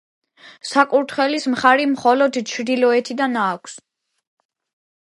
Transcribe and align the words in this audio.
საკურთხეველს 0.69 1.45
მხარი 1.55 1.85
მხოლოდ 1.91 2.41
ჩრდილოეთიდან 2.55 3.41
აქვს. 3.45 3.79